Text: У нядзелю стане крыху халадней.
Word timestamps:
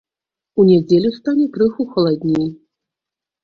У 0.61 0.65
нядзелю 0.69 1.11
стане 1.19 1.45
крыху 1.59 1.87
халадней. 1.93 2.51